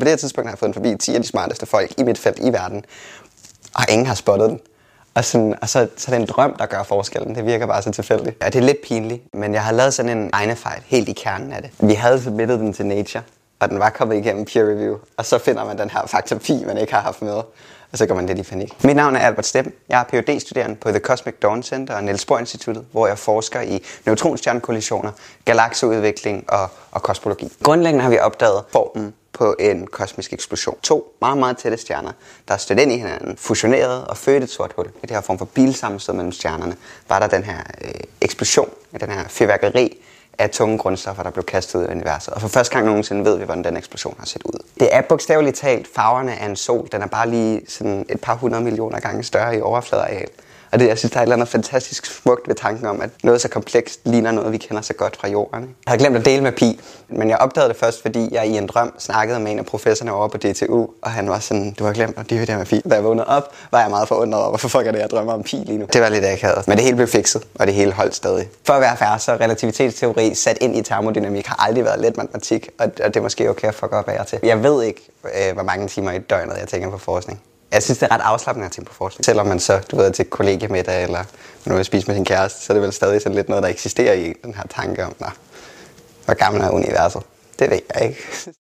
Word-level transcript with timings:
På 0.00 0.04
det 0.04 0.08
her 0.08 0.16
tidspunkt 0.16 0.48
har 0.48 0.52
jeg 0.52 0.58
fået 0.58 0.66
den 0.66 0.74
forbi 0.74 0.96
10 0.96 1.14
af 1.14 1.20
de 1.20 1.26
smarteste 1.26 1.66
folk 1.66 1.92
i 1.98 2.02
mit 2.02 2.18
felt 2.18 2.38
i 2.38 2.52
verden, 2.52 2.84
og 3.74 3.84
ingen 3.88 4.06
har 4.06 4.14
spottet 4.14 4.50
den. 4.50 4.60
Og, 5.14 5.24
sådan, 5.24 5.54
og 5.62 5.68
så, 5.68 5.88
så 5.96 6.10
er 6.10 6.14
det 6.14 6.22
en 6.22 6.28
drøm, 6.28 6.56
der 6.58 6.66
gør 6.66 6.82
forskellen. 6.82 7.34
Det 7.34 7.46
virker 7.46 7.66
bare 7.66 7.82
så 7.82 7.90
tilfældigt. 7.90 8.36
Ja, 8.42 8.46
det 8.46 8.54
er 8.56 8.62
lidt 8.62 8.82
pinligt, 8.84 9.34
men 9.34 9.54
jeg 9.54 9.62
har 9.62 9.72
lavet 9.72 9.94
sådan 9.94 10.18
en 10.18 10.30
egnefejl 10.32 10.82
helt 10.86 11.08
i 11.08 11.12
kernen 11.12 11.52
af 11.52 11.62
det. 11.62 11.70
Vi 11.80 11.94
havde 11.94 12.22
submittet 12.22 12.60
den 12.60 12.72
til 12.72 12.86
Nature, 12.86 13.22
og 13.60 13.68
den 13.68 13.78
var 13.78 13.90
kommet 13.90 14.16
igennem 14.16 14.44
peer 14.44 14.62
review. 14.62 14.96
Og 15.16 15.26
så 15.26 15.38
finder 15.38 15.64
man 15.64 15.78
den 15.78 15.90
her 15.90 16.06
faktor 16.06 16.36
pi, 16.36 16.64
man 16.66 16.78
ikke 16.78 16.92
har 16.92 17.00
haft 17.00 17.22
med. 17.22 17.42
Og 17.92 17.98
så 17.98 18.06
går 18.06 18.14
man 18.14 18.26
lidt 18.26 18.38
i 18.38 18.42
panik. 18.42 18.84
Mit 18.84 18.96
navn 18.96 19.16
er 19.16 19.20
Albert 19.20 19.46
Steppen. 19.46 19.72
Jeg 19.88 20.00
er 20.00 20.22
phd 20.22 20.40
studerende 20.40 20.76
på 20.76 20.88
The 20.88 20.98
Cosmic 20.98 21.34
Dawn 21.42 21.62
Center 21.62 21.94
og 21.94 22.04
Niels 22.04 22.24
Bohr 22.24 22.38
Instituttet, 22.38 22.84
hvor 22.92 23.06
jeg 23.06 23.18
forsker 23.18 23.60
i 23.60 23.82
neutronstjernekollisioner, 24.06 25.10
galakseudvikling 25.44 26.44
og, 26.48 26.68
og 26.90 27.02
kosmologi. 27.02 27.52
Grundlæggende 27.62 28.02
har 28.02 28.10
vi 28.10 28.18
opdaget 28.18 28.64
formen 28.72 29.14
på 29.38 29.54
en 29.58 29.86
kosmisk 29.86 30.32
eksplosion. 30.32 30.78
To 30.82 31.16
meget, 31.20 31.38
meget 31.38 31.56
tætte 31.56 31.76
stjerner, 31.76 32.12
der 32.48 32.54
er 32.54 32.58
stødt 32.58 32.78
ind 32.78 32.92
i 32.92 32.96
hinanden, 32.96 33.36
fusioneret 33.36 34.04
og 34.04 34.16
født 34.16 34.42
et 34.42 34.50
sort 34.50 34.72
hul. 34.76 34.86
I 34.86 34.90
det 35.02 35.10
her 35.10 35.20
form 35.20 35.38
for 35.38 35.44
bilsammenstød 35.44 36.14
mellem 36.14 36.32
stjernerne, 36.32 36.76
var 37.08 37.18
der 37.18 37.26
den 37.26 37.42
her 37.42 37.58
øh, 37.84 37.90
eksplosion, 38.20 38.70
den 39.00 39.10
her 39.10 39.24
fyrværkeri 39.28 40.02
af 40.38 40.50
tunge 40.50 40.78
grundstoffer, 40.78 41.22
der 41.22 41.30
blev 41.30 41.44
kastet 41.44 41.78
ud 41.78 41.84
i 41.84 41.90
universet. 41.90 42.34
Og 42.34 42.40
for 42.40 42.48
første 42.48 42.74
gang 42.74 42.86
nogensinde 42.86 43.24
ved 43.24 43.38
vi, 43.38 43.44
hvordan 43.44 43.64
den 43.64 43.76
eksplosion 43.76 44.14
har 44.18 44.26
set 44.26 44.42
ud. 44.44 44.58
Det 44.80 44.94
er 44.94 45.00
bogstaveligt 45.00 45.56
talt 45.56 45.88
farverne 45.94 46.40
af 46.40 46.46
en 46.46 46.56
sol. 46.56 46.88
Den 46.92 47.02
er 47.02 47.06
bare 47.06 47.30
lige 47.30 47.60
sådan 47.68 48.06
et 48.08 48.20
par 48.20 48.34
hundrede 48.34 48.64
millioner 48.64 49.00
gange 49.00 49.22
større 49.22 49.56
i 49.56 49.60
overfladeareal. 49.60 50.28
Og 50.76 50.80
det, 50.80 50.88
jeg 50.88 50.98
synes, 50.98 51.12
der 51.12 51.18
er 51.18 51.22
et 51.22 51.24
eller 51.24 51.36
andet 51.36 51.48
fantastisk 51.48 52.06
smukt 52.06 52.48
ved 52.48 52.54
tanken 52.54 52.86
om, 52.86 53.00
at 53.00 53.10
noget 53.22 53.40
så 53.40 53.48
komplekst 53.48 54.00
ligner 54.04 54.30
noget, 54.30 54.52
vi 54.52 54.58
kender 54.58 54.82
så 54.82 54.94
godt 54.94 55.16
fra 55.16 55.28
jorden. 55.28 55.62
Ikke? 55.62 55.74
Jeg 55.86 55.90
havde 55.90 55.98
glemt 55.98 56.16
at 56.16 56.24
dele 56.24 56.42
med 56.42 56.52
Pi, 56.52 56.80
men 57.08 57.30
jeg 57.30 57.38
opdagede 57.38 57.68
det 57.68 57.76
først, 57.76 58.02
fordi 58.02 58.28
jeg 58.32 58.46
i 58.46 58.56
en 58.56 58.66
drøm 58.66 58.92
snakkede 58.98 59.40
med 59.40 59.52
en 59.52 59.58
af 59.58 59.66
professorerne 59.66 60.12
over 60.12 60.28
på 60.28 60.36
DTU, 60.36 60.86
og 61.02 61.10
han 61.10 61.28
var 61.28 61.38
sådan, 61.38 61.72
du 61.78 61.84
har 61.84 61.92
glemt 61.92 62.18
at 62.18 62.30
dividere 62.30 62.58
med 62.58 62.66
Pi. 62.66 62.80
Da 62.80 62.94
jeg 62.94 63.04
vågnede 63.04 63.26
op, 63.26 63.52
var 63.70 63.80
jeg 63.80 63.90
meget 63.90 64.08
forundret 64.08 64.40
over, 64.40 64.48
hvorfor 64.48 64.68
fuck 64.68 64.86
er 64.86 64.92
det, 64.92 64.98
jeg 64.98 65.10
drømmer 65.10 65.32
om 65.32 65.42
Pi 65.42 65.56
lige 65.56 65.78
nu. 65.78 65.86
Det 65.92 66.00
var 66.00 66.08
lidt 66.08 66.24
akavet, 66.24 66.68
men 66.68 66.76
det 66.76 66.84
hele 66.84 66.96
blev 66.96 67.08
fikset, 67.08 67.42
og 67.54 67.66
det 67.66 67.74
hele 67.74 67.92
holdt 67.92 68.14
stadig. 68.14 68.48
For 68.64 68.72
at 68.72 68.80
være 68.80 68.96
færre, 68.96 69.18
så 69.18 69.32
relativitetsteori 69.32 70.34
sat 70.34 70.58
ind 70.60 70.76
i 70.76 70.82
termodynamik 70.82 71.46
har 71.46 71.66
aldrig 71.66 71.84
været 71.84 72.00
let 72.00 72.16
matematik, 72.16 72.68
og 72.78 72.96
det 72.96 73.16
er 73.16 73.20
måske 73.20 73.50
okay 73.50 73.68
at 73.68 73.74
fuck 73.74 73.92
op, 73.92 74.08
af 74.08 74.26
til. 74.26 74.38
Jeg 74.42 74.62
ved 74.62 74.82
ikke, 74.82 75.10
øh, 75.24 75.54
hvor 75.54 75.62
mange 75.62 75.88
timer 75.88 76.12
i 76.12 76.18
døgnet 76.18 76.56
jeg 76.60 76.68
tænker 76.68 76.90
på 76.90 76.98
forskning. 76.98 77.40
Jeg 77.72 77.82
synes, 77.82 77.98
det 77.98 78.06
er 78.10 78.14
ret 78.14 78.20
afslappende 78.20 78.66
at 78.66 78.72
tænke 78.72 78.88
på 78.88 78.94
forskning. 78.94 79.24
Selvom 79.24 79.46
man 79.46 79.60
så, 79.60 79.80
du 79.90 79.96
ved, 79.96 80.12
til 80.12 80.24
kollegiemiddag 80.24 81.02
eller 81.02 81.24
man 81.64 81.76
vil 81.76 81.84
spise 81.84 82.06
med 82.06 82.14
sin 82.14 82.24
kæreste, 82.24 82.64
så 82.64 82.72
er 82.72 82.74
det 82.74 82.82
vel 82.82 82.92
stadig 82.92 83.22
sådan 83.22 83.36
lidt 83.36 83.48
noget, 83.48 83.62
der 83.62 83.68
eksisterer 83.68 84.14
i 84.14 84.32
den 84.44 84.54
her 84.54 84.62
tanke 84.70 85.04
om, 85.04 85.14
hvor 86.24 86.34
gammel 86.34 86.62
er 86.62 86.70
universet? 86.70 87.22
Det 87.58 87.70
ved 87.70 87.80
jeg 87.94 88.08
ikke. 88.08 88.52